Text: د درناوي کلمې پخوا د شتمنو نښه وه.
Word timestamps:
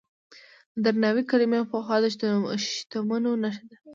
د 0.83 0.85
درناوي 0.85 1.23
کلمې 1.31 1.61
پخوا 1.71 1.97
د 2.01 2.05
شتمنو 2.67 3.31
نښه 3.43 3.63
وه. 3.69 3.75